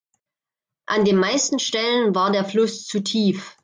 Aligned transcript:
An 0.87 1.05
den 1.05 1.15
meisten 1.17 1.59
Stellen 1.59 2.15
war 2.15 2.31
der 2.31 2.43
Fluss 2.43 2.87
zu 2.87 3.03
tief. 3.03 3.55